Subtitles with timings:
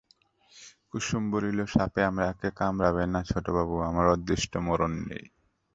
[0.89, 5.25] কুসুম বলিল, সাপে আমাকে কামড়াবে না ছোটবাবু, আমার অদৃষ্ট মরণ নেই।